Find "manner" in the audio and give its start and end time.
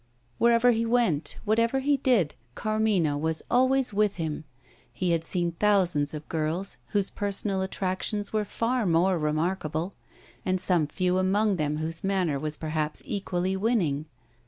12.03-12.39